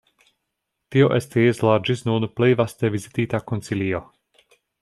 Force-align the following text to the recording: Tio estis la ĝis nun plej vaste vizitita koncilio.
Tio 0.95 1.09
estis 1.17 1.61
la 1.67 1.75
ĝis 1.89 2.03
nun 2.09 2.27
plej 2.39 2.51
vaste 2.63 2.93
vizitita 2.97 3.45
koncilio. 3.53 4.05